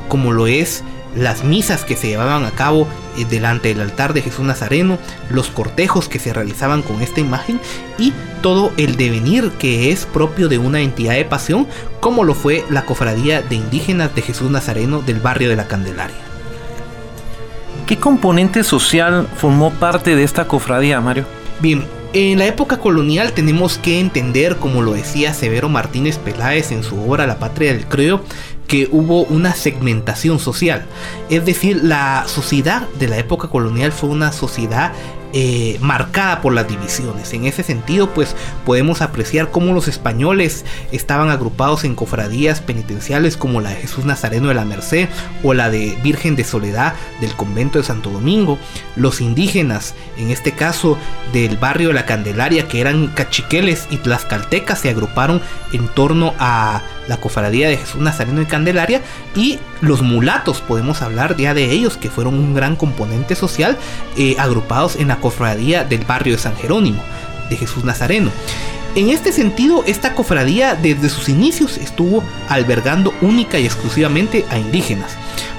como 0.09 0.33
lo 0.33 0.47
es 0.47 0.83
las 1.15 1.45
misas 1.45 1.85
que 1.85 1.95
se 1.95 2.09
llevaban 2.09 2.47
a 2.47 2.53
cabo 2.53 2.89
delante 3.25 3.69
del 3.69 3.81
altar 3.81 4.13
de 4.13 4.23
Jesús 4.23 4.45
Nazareno, 4.45 4.99
los 5.31 5.49
cortejos 5.49 6.09
que 6.09 6.19
se 6.19 6.33
realizaban 6.33 6.83
con 6.83 7.03
esta 7.03 7.21
imagen 7.21 7.61
y 7.99 8.13
todo 8.43 8.73
el 8.77 8.97
devenir 8.97 9.51
que 9.53 9.91
es 9.91 10.07
propio 10.07 10.49
de 10.49 10.59
una 10.59 10.81
entidad 10.81 11.15
de 11.15 11.25
pasión 11.25 11.67
como 12.01 12.25
lo 12.25 12.35
fue 12.35 12.65
la 12.71 12.85
cofradía 12.85 13.43
de 13.43 13.57
indígenas 13.57 14.15
de 14.15 14.23
Jesús 14.23 14.51
Nazareno 14.51 15.01
del 15.03 15.21
barrio 15.21 15.49
de 15.49 15.57
la 15.57 15.69
Candelaria. 15.69 16.17
¿Qué 17.87 17.97
componente 17.97 18.65
social 18.65 19.27
formó 19.37 19.71
parte 19.71 20.15
de 20.15 20.23
esta 20.23 20.47
cofradía, 20.47 21.01
Mario? 21.01 21.25
Bien, 21.61 21.85
en 22.13 22.39
la 22.39 22.47
época 22.47 22.79
colonial 22.79 23.33
tenemos 23.33 23.79
que 23.79 24.01
entender, 24.01 24.57
como 24.57 24.83
lo 24.83 24.93
decía 24.93 25.35
Severo 25.35 25.69
Martínez 25.69 26.19
Peláez 26.19 26.73
en 26.73 26.83
su 26.83 26.99
obra 27.01 27.27
La 27.27 27.39
Patria 27.39 27.73
del 27.73 27.87
Creo, 27.87 28.23
que 28.69 28.89
hubo 28.93 29.23
una 29.25 29.55
segmentación 29.55 30.39
social. 30.39 30.87
Es 31.31 31.45
decir, 31.45 31.81
la 31.83 32.25
sociedad 32.29 32.87
de 33.01 33.09
la 33.09 33.19
época 33.19 33.49
colonial 33.49 33.91
fue 33.91 34.11
una 34.11 34.31
sociedad 34.31 34.93
eh, 35.33 35.79
marcada 35.81 36.41
por 36.41 36.55
las 36.55 36.69
divisiones. 36.69 37.33
En 37.33 37.45
ese 37.45 37.63
sentido, 37.63 38.11
pues 38.15 38.35
podemos 38.65 39.03
apreciar 39.03 39.51
cómo 39.51 39.73
los 39.73 39.89
españoles 39.89 40.65
estaban 40.93 41.31
agrupados 41.31 41.85
en 41.85 41.95
cofradías 41.95 42.61
penitenciales 42.61 43.37
como 43.37 43.61
la 43.61 43.71
de 43.71 43.77
Jesús 43.77 44.05
Nazareno 44.05 44.49
de 44.49 44.55
la 44.55 44.65
Merced 44.65 45.09
o 45.43 45.55
la 45.55 45.71
de 45.71 45.99
Virgen 46.03 46.37
de 46.37 46.45
Soledad 46.45 46.95
del 47.21 47.35
convento 47.35 47.79
de 47.79 47.85
Santo 47.85 48.11
Domingo. 48.11 48.59
Los 48.97 49.21
indígenas, 49.21 49.95
en 50.17 50.31
este 50.31 50.53
caso 50.53 50.99
del 51.33 51.57
barrio 51.57 51.89
de 51.89 51.95
la 51.95 52.07
Candelaria, 52.07 52.69
que 52.69 52.81
eran 52.81 53.09
cachiqueles 53.09 53.87
y 53.91 53.99
tlaxcaltecas, 53.99 54.81
se 54.81 54.91
agruparon 54.91 55.43
en 55.73 55.89
torno 55.89 56.35
a 56.39 56.83
la 57.09 57.19
cofradía 57.19 57.69
de 57.69 57.79
Jesús 57.79 58.01
Nazareno 58.01 58.41
de 58.41 58.47
Candelaria 58.47 59.03
y 59.35 59.59
los 59.81 60.03
mulatos, 60.03 60.61
podemos 60.61 61.03
hablar 61.03 61.37
ya 61.37 61.55
de 61.55 61.71
ellos, 61.71 61.97
que 61.97 62.11
fueron 62.11 62.35
un 62.35 62.55
gran 62.55 62.77
componente 62.77 63.35
social, 63.35 63.77
eh, 64.17 64.37
agrupados 64.39 64.97
en 64.97 65.09
la 65.09 65.18
cofradía 65.21 65.85
del 65.85 66.05
barrio 66.05 66.35
de 66.35 66.43
San 66.43 66.57
Jerónimo, 66.57 67.03
de 67.51 67.57
Jesús 67.57 67.85
Nazareno. 67.85 68.31
En 68.95 69.11
este 69.11 69.33
sentido, 69.33 69.85
esta 69.87 70.15
cofradía 70.15 70.75
desde 70.75 71.09
sus 71.09 71.29
inicios 71.29 71.77
estuvo 71.79 72.25
albergando 72.49 73.15
única 73.21 73.59
y 73.59 73.67
exclusivamente 73.67 74.45
a 74.51 74.59
indígenas. 74.59 75.17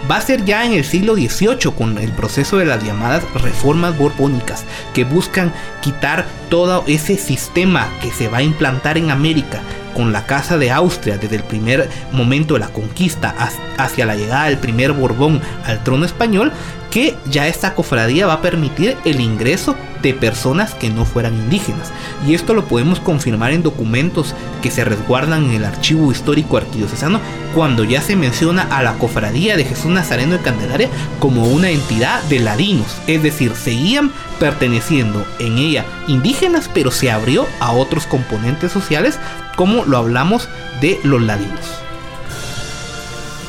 Va 0.09 0.17
a 0.17 0.21
ser 0.21 0.43
ya 0.43 0.65
en 0.65 0.73
el 0.73 0.83
siglo 0.83 1.13
XVIII 1.13 1.71
con 1.77 1.97
el 1.99 2.11
proceso 2.11 2.57
de 2.57 2.65
las 2.65 2.83
llamadas 2.83 3.23
reformas 3.35 3.97
borbónicas, 3.97 4.65
que 4.93 5.03
buscan 5.03 5.53
quitar 5.81 6.25
todo 6.49 6.83
ese 6.87 7.17
sistema 7.17 7.87
que 8.01 8.11
se 8.11 8.27
va 8.27 8.39
a 8.39 8.43
implantar 8.43 8.97
en 8.97 9.11
América 9.11 9.61
con 9.95 10.11
la 10.11 10.25
Casa 10.25 10.57
de 10.57 10.71
Austria 10.71 11.17
desde 11.17 11.35
el 11.35 11.43
primer 11.43 11.89
momento 12.11 12.55
de 12.55 12.61
la 12.61 12.69
conquista 12.69 13.35
hacia 13.77 14.05
la 14.05 14.15
llegada 14.15 14.45
del 14.45 14.57
primer 14.57 14.93
Borbón 14.93 15.41
al 15.65 15.83
trono 15.83 16.05
español, 16.05 16.51
que 16.91 17.15
ya 17.30 17.47
esta 17.47 17.75
cofradía 17.75 18.28
va 18.28 18.34
a 18.34 18.41
permitir 18.41 18.97
el 19.06 19.19
ingreso 19.19 19.75
de 20.02 20.13
personas 20.13 20.73
que 20.73 20.89
no 20.89 21.06
fueran 21.06 21.36
indígenas. 21.36 21.91
Y 22.28 22.34
esto 22.34 22.54
lo 22.54 22.65
podemos 22.65 22.99
confirmar 22.99 23.52
en 23.52 23.63
documentos 23.63 24.34
que 24.62 24.71
se 24.71 24.86
resguardan 24.86 25.45
en 25.45 25.52
el 25.52 25.65
archivo 25.65 26.12
histórico 26.12 26.58
arquidiocesano 26.58 27.19
cuando 27.54 27.84
ya 27.84 28.02
se 28.02 28.15
menciona 28.15 28.63
a 28.63 28.84
la 28.84 28.93
cofradía 28.93 29.58
de 29.58 29.65
Jesús 29.65 29.91
Nazareno 29.91 30.34
de 30.34 30.41
Candelaria 30.41 30.89
como 31.19 31.45
una 31.45 31.69
entidad 31.69 32.21
de 32.23 32.39
ladinos, 32.39 32.97
es 33.08 33.23
decir, 33.23 33.54
seguían 33.56 34.12
perteneciendo 34.39 35.25
en 35.39 35.58
ella 35.58 35.86
indígenas, 36.08 36.69
pero 36.73 36.91
se 36.91 37.12
abrió 37.12 37.47
a 37.60 37.71
otros 37.71 38.06
componentes 38.06 38.71
sociales 38.71 39.19
como 39.56 39.84
lo 39.86 39.97
hablamos 39.97 40.47
de 40.82 40.99
los 41.04 41.21
ladinos. 41.21 41.82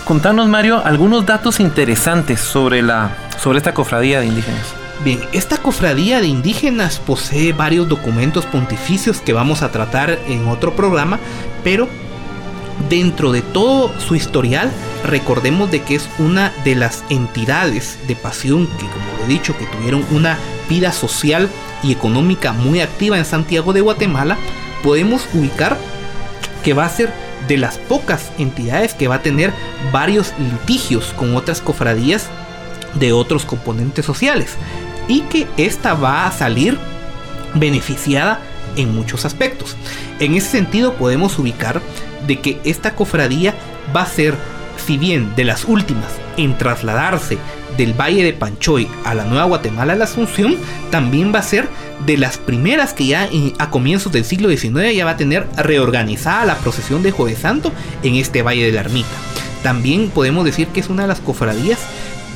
Contanos 0.04 0.48
Mario 0.48 0.82
algunos 0.84 1.24
datos 1.24 1.60
interesantes 1.60 2.40
sobre 2.40 2.82
la 2.82 3.12
sobre 3.42 3.58
esta 3.58 3.74
cofradía 3.74 4.20
de 4.20 4.26
indígenas. 4.26 4.74
Bien, 5.04 5.20
esta 5.32 5.56
cofradía 5.56 6.20
de 6.20 6.26
indígenas 6.26 6.98
posee 6.98 7.52
varios 7.52 7.88
documentos 7.88 8.44
pontificios 8.44 9.20
que 9.20 9.32
vamos 9.32 9.62
a 9.62 9.72
tratar 9.72 10.18
en 10.28 10.46
otro 10.46 10.76
programa, 10.76 11.18
pero 11.64 11.88
dentro 12.90 13.32
de 13.32 13.40
todo 13.40 13.98
su 13.98 14.14
historial, 14.14 14.70
recordemos 15.06 15.70
de 15.70 15.82
que 15.82 15.94
es 15.94 16.08
una 16.18 16.52
de 16.64 16.74
las 16.74 17.02
entidades 17.08 17.98
de 18.06 18.14
pasión 18.14 18.66
que, 18.66 18.86
como 18.86 19.18
lo 19.18 19.24
he 19.24 19.28
dicho, 19.28 19.56
que 19.56 19.66
tuvieron 19.66 20.04
una 20.10 20.36
vida 20.68 20.92
social 20.92 21.48
y 21.82 21.92
económica 21.92 22.52
muy 22.52 22.80
activa 22.80 23.16
en 23.16 23.24
Santiago 23.24 23.72
de 23.72 23.80
Guatemala, 23.80 24.36
podemos 24.82 25.26
ubicar 25.32 25.78
que 26.62 26.74
va 26.74 26.84
a 26.84 26.90
ser 26.90 27.10
de 27.48 27.56
las 27.56 27.78
pocas 27.78 28.32
entidades 28.38 28.92
que 28.92 29.08
va 29.08 29.16
a 29.16 29.22
tener 29.22 29.52
varios 29.92 30.34
litigios 30.38 31.14
con 31.16 31.34
otras 31.34 31.62
cofradías 31.62 32.28
de 32.94 33.12
otros 33.12 33.44
componentes 33.44 34.04
sociales 34.04 34.56
y 35.08 35.22
que 35.22 35.46
esta 35.56 35.94
va 35.94 36.26
a 36.26 36.32
salir 36.32 36.78
beneficiada 37.54 38.40
en 38.76 38.94
muchos 38.94 39.24
aspectos. 39.24 39.76
En 40.18 40.34
ese 40.34 40.48
sentido 40.48 40.94
podemos 40.94 41.38
ubicar 41.38 41.80
de 42.26 42.40
que 42.40 42.60
esta 42.64 42.94
cofradía 42.94 43.54
va 43.94 44.02
a 44.02 44.06
ser, 44.06 44.34
si 44.84 44.98
bien 44.98 45.34
de 45.36 45.44
las 45.44 45.64
últimas 45.64 46.12
en 46.36 46.56
trasladarse 46.56 47.38
del 47.76 47.98
Valle 47.98 48.22
de 48.22 48.32
Panchoy 48.32 48.88
a 49.04 49.14
la 49.14 49.24
Nueva 49.24 49.44
Guatemala, 49.44 49.94
la 49.94 50.04
Asunción, 50.04 50.56
también 50.90 51.34
va 51.34 51.38
a 51.38 51.42
ser 51.42 51.68
de 52.06 52.16
las 52.16 52.38
primeras 52.38 52.92
que 52.92 53.06
ya 53.06 53.28
a 53.58 53.70
comienzos 53.70 54.12
del 54.12 54.24
siglo 54.24 54.48
XIX 54.48 54.94
ya 54.94 55.04
va 55.04 55.12
a 55.12 55.16
tener 55.16 55.46
reorganizada 55.56 56.44
la 56.44 56.56
procesión 56.58 57.02
de 57.02 57.10
Jueves 57.10 57.38
Santo 57.38 57.72
en 58.02 58.16
este 58.16 58.42
Valle 58.42 58.66
de 58.66 58.72
la 58.72 58.80
Ermita. 58.80 59.08
También 59.62 60.10
podemos 60.10 60.44
decir 60.44 60.68
que 60.68 60.80
es 60.80 60.88
una 60.88 61.02
de 61.02 61.08
las 61.08 61.20
cofradías 61.20 61.78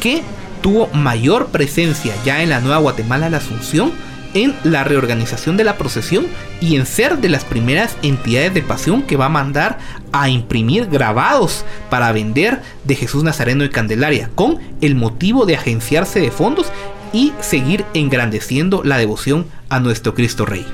que 0.00 0.22
tuvo 0.64 0.86
mayor 0.94 1.48
presencia 1.48 2.14
ya 2.24 2.42
en 2.42 2.48
la 2.48 2.60
Nueva 2.60 2.78
Guatemala 2.78 3.28
la 3.28 3.36
Asunción 3.36 3.92
en 4.32 4.56
la 4.64 4.82
reorganización 4.82 5.58
de 5.58 5.62
la 5.62 5.76
procesión 5.76 6.26
y 6.58 6.76
en 6.76 6.86
ser 6.86 7.18
de 7.18 7.28
las 7.28 7.44
primeras 7.44 7.98
entidades 8.02 8.54
de 8.54 8.62
pasión 8.62 9.02
que 9.02 9.18
va 9.18 9.26
a 9.26 9.28
mandar 9.28 9.78
a 10.10 10.30
imprimir 10.30 10.86
grabados 10.86 11.66
para 11.90 12.10
vender 12.12 12.62
de 12.84 12.96
Jesús 12.96 13.22
Nazareno 13.22 13.62
y 13.62 13.68
Candelaria, 13.68 14.30
con 14.34 14.58
el 14.80 14.94
motivo 14.94 15.44
de 15.44 15.54
agenciarse 15.54 16.18
de 16.18 16.30
fondos 16.30 16.72
y 17.12 17.34
seguir 17.40 17.84
engrandeciendo 17.92 18.82
la 18.84 18.96
devoción 18.96 19.46
a 19.68 19.80
nuestro 19.80 20.14
Cristo 20.14 20.46
Rey. 20.46 20.66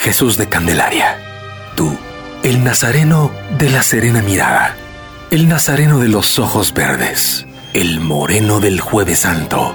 Jesús 0.00 0.36
de 0.36 0.48
Candelaria, 0.48 1.18
tú, 1.76 1.96
el 2.42 2.64
Nazareno 2.64 3.30
de 3.60 3.70
la 3.70 3.84
serena 3.84 4.22
mirada, 4.22 4.74
el 5.30 5.46
Nazareno 5.46 6.00
de 6.00 6.08
los 6.08 6.40
ojos 6.40 6.74
verdes, 6.74 7.47
el 7.74 8.00
moreno 8.00 8.60
del 8.60 8.80
jueves 8.80 9.20
santo, 9.20 9.74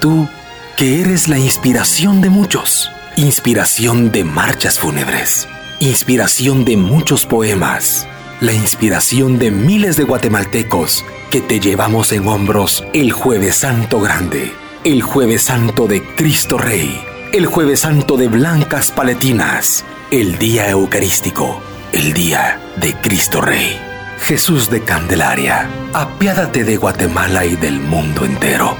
tú, 0.00 0.28
que 0.76 1.00
eres 1.00 1.28
la 1.28 1.38
inspiración 1.38 2.20
de 2.20 2.30
muchos, 2.30 2.90
inspiración 3.16 4.10
de 4.10 4.24
marchas 4.24 4.78
fúnebres, 4.78 5.46
inspiración 5.80 6.64
de 6.64 6.76
muchos 6.76 7.26
poemas, 7.26 8.08
la 8.40 8.52
inspiración 8.52 9.38
de 9.38 9.50
miles 9.50 9.96
de 9.96 10.04
guatemaltecos 10.04 11.04
que 11.30 11.40
te 11.40 11.60
llevamos 11.60 12.12
en 12.12 12.26
hombros 12.26 12.84
el 12.94 13.12
jueves 13.12 13.56
santo 13.56 14.00
grande, 14.00 14.54
el 14.84 15.02
jueves 15.02 15.42
santo 15.42 15.86
de 15.86 16.02
Cristo 16.14 16.56
Rey, 16.56 17.02
el 17.32 17.44
jueves 17.46 17.80
santo 17.80 18.16
de 18.16 18.28
blancas 18.28 18.90
paletinas, 18.90 19.84
el 20.10 20.38
día 20.38 20.70
eucarístico, 20.70 21.60
el 21.92 22.14
día 22.14 22.58
de 22.76 22.94
Cristo 22.94 23.42
Rey. 23.42 23.89
Jesús 24.22 24.70
de 24.70 24.82
Candelaria, 24.84 25.68
apiádate 25.92 26.62
de 26.62 26.76
Guatemala 26.76 27.44
y 27.44 27.56
del 27.56 27.80
mundo 27.80 28.24
entero. 28.24 28.76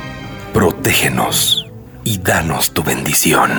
Protégenos 0.52 1.66
y 2.04 2.18
danos 2.18 2.70
tu 2.72 2.84
bendición. 2.84 3.50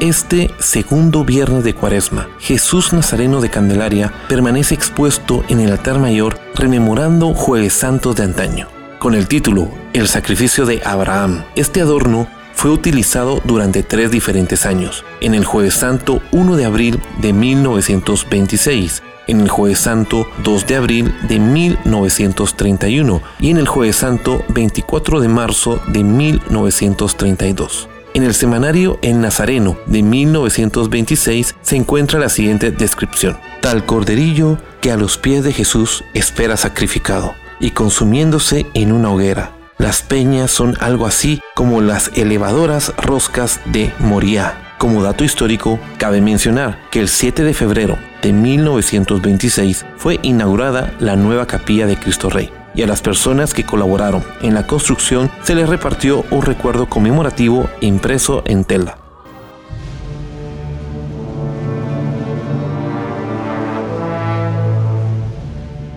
Este 0.00 0.50
segundo 0.58 1.24
viernes 1.24 1.64
de 1.64 1.74
Cuaresma, 1.74 2.28
Jesús 2.38 2.92
Nazareno 2.92 3.40
de 3.40 3.50
Candelaria 3.50 4.12
permanece 4.28 4.74
expuesto 4.74 5.42
en 5.48 5.60
el 5.60 5.72
altar 5.72 5.98
mayor 5.98 6.38
rememorando 6.54 7.34
Jueves 7.34 7.72
Santos 7.72 8.16
de 8.16 8.24
antaño. 8.24 8.68
Con 8.98 9.14
el 9.14 9.26
título 9.26 9.70
El 9.92 10.06
sacrificio 10.06 10.66
de 10.66 10.82
Abraham, 10.84 11.44
este 11.56 11.80
adorno 11.80 12.28
fue 12.56 12.70
utilizado 12.72 13.40
durante 13.44 13.84
tres 13.84 14.10
diferentes 14.10 14.66
años. 14.66 15.04
En 15.20 15.34
el 15.34 15.44
Jueves 15.44 15.74
Santo 15.74 16.20
1 16.32 16.56
de 16.56 16.64
abril 16.64 17.00
de 17.20 17.32
1926, 17.32 19.02
en 19.28 19.40
el 19.40 19.48
Jueves 19.48 19.78
Santo 19.78 20.26
2 20.42 20.66
de 20.66 20.76
abril 20.76 21.14
de 21.28 21.38
1931 21.38 23.22
y 23.40 23.50
en 23.50 23.58
el 23.58 23.68
Jueves 23.68 23.96
Santo 23.96 24.42
24 24.48 25.20
de 25.20 25.28
marzo 25.28 25.80
de 25.88 26.02
1932. 26.02 27.88
En 28.14 28.22
el 28.22 28.34
semanario 28.34 28.98
El 29.02 29.20
Nazareno 29.20 29.76
de 29.86 30.02
1926 30.02 31.56
se 31.60 31.76
encuentra 31.76 32.18
la 32.18 32.30
siguiente 32.30 32.70
descripción. 32.70 33.36
Tal 33.60 33.84
corderillo 33.84 34.58
que 34.80 34.90
a 34.90 34.96
los 34.96 35.18
pies 35.18 35.44
de 35.44 35.52
Jesús 35.52 36.02
espera 36.14 36.56
sacrificado 36.56 37.34
y 37.60 37.72
consumiéndose 37.72 38.66
en 38.72 38.92
una 38.92 39.10
hoguera. 39.10 39.55
Las 39.78 40.00
peñas 40.00 40.50
son 40.50 40.74
algo 40.80 41.06
así 41.06 41.42
como 41.54 41.82
las 41.82 42.10
elevadoras 42.14 42.94
roscas 42.96 43.60
de 43.66 43.92
Moria. 43.98 44.54
Como 44.78 45.02
dato 45.02 45.22
histórico, 45.22 45.78
cabe 45.98 46.20
mencionar 46.20 46.78
que 46.90 47.00
el 47.00 47.08
7 47.08 47.44
de 47.44 47.52
febrero 47.52 47.98
de 48.22 48.32
1926 48.32 49.84
fue 49.96 50.18
inaugurada 50.22 50.94
la 50.98 51.16
nueva 51.16 51.46
capilla 51.46 51.86
de 51.86 51.96
Cristo 51.96 52.30
Rey 52.30 52.50
y 52.74 52.82
a 52.82 52.86
las 52.86 53.02
personas 53.02 53.52
que 53.54 53.64
colaboraron 53.64 54.24
en 54.42 54.54
la 54.54 54.66
construcción 54.66 55.30
se 55.42 55.54
les 55.54 55.68
repartió 55.68 56.24
un 56.30 56.42
recuerdo 56.42 56.88
conmemorativo 56.88 57.68
impreso 57.80 58.42
en 58.46 58.64
tela. 58.64 59.05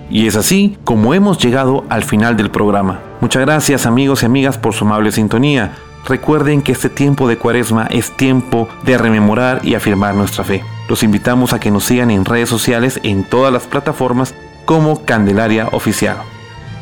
Y 0.10 0.28
es 0.28 0.36
así 0.36 0.78
como 0.84 1.14
hemos 1.14 1.38
llegado 1.38 1.86
al 1.90 2.04
final 2.04 2.36
del 2.36 2.50
programa. 2.50 3.00
Muchas 3.22 3.44
gracias 3.44 3.86
amigos 3.86 4.24
y 4.24 4.26
amigas 4.26 4.58
por 4.58 4.74
su 4.74 4.86
amable 4.86 5.12
sintonía. 5.12 5.74
Recuerden 6.08 6.62
que 6.62 6.72
este 6.72 6.90
tiempo 6.90 7.28
de 7.28 7.38
cuaresma 7.38 7.86
es 7.92 8.16
tiempo 8.16 8.68
de 8.84 8.98
rememorar 8.98 9.62
y 9.64 9.76
afirmar 9.76 10.16
nuestra 10.16 10.44
fe. 10.44 10.64
Los 10.88 11.04
invitamos 11.04 11.54
a 11.54 11.60
que 11.60 11.70
nos 11.70 11.84
sigan 11.84 12.10
en 12.10 12.26
redes 12.26 12.50
sociales 12.50 13.00
en 13.04 13.24
todas 13.24 13.54
las 13.54 13.64
plataformas 13.64 14.34
como 14.66 15.06
Candelaria 15.06 15.68
Oficial. 15.72 16.18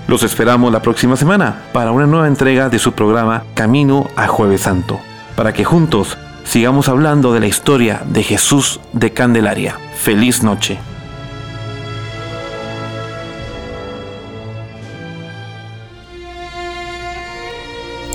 Los 0.08 0.24
esperamos 0.24 0.72
la 0.72 0.82
próxima 0.82 1.18
semana 1.18 1.64
para 1.74 1.92
una 1.92 2.08
nueva 2.08 2.28
entrega 2.28 2.70
de 2.70 2.80
su 2.80 2.94
programa 2.94 3.44
Camino 3.54 4.10
a 4.16 4.28
Jueves 4.28 4.62
Santo, 4.62 5.00
para 5.36 5.52
que 5.52 5.66
juntos 5.66 6.18
sigamos 6.46 6.88
hablando 6.88 7.34
de 7.34 7.42
la 7.42 7.48
historia 7.48 8.02
de 8.06 8.24
Jesús 8.24 8.80
de 8.94 9.12
Candelaria. 9.12 9.76
Feliz 9.96 10.44
noche. 10.44 10.80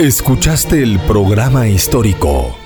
Escuchaste 0.03 0.83
el 0.83 0.99
programa 0.99 1.69
histórico 1.69 2.57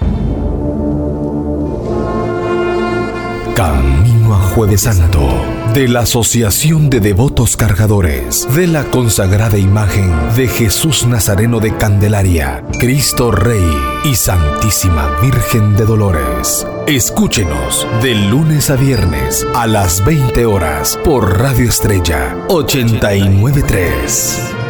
Camino 3.56 4.34
a 4.34 4.40
Jueves 4.40 4.82
Santo 4.82 5.46
de 5.72 5.88
la 5.88 6.00
Asociación 6.00 6.90
de 6.90 7.00
Devotos 7.00 7.56
Cargadores 7.56 8.48
de 8.56 8.66
la 8.66 8.86
consagrada 8.86 9.60
imagen 9.60 10.12
de 10.36 10.48
Jesús 10.48 11.06
Nazareno 11.06 11.60
de 11.60 11.78
Candelaria, 11.78 12.64
Cristo 12.80 13.30
Rey 13.30 13.72
y 14.04 14.16
Santísima 14.16 15.20
Virgen 15.22 15.76
de 15.76 15.86
Dolores. 15.86 16.66
Escúchenos 16.88 17.86
de 18.02 18.16
lunes 18.16 18.72
a 18.72 18.78
viernes 18.78 19.46
a 19.54 19.68
las 19.68 20.04
20 20.04 20.44
horas 20.48 20.98
por 21.04 21.38
Radio 21.38 21.70
Estrella 21.70 22.36
893. 22.48 24.67